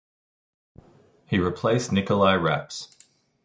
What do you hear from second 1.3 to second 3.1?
replaced Nikolai Raps.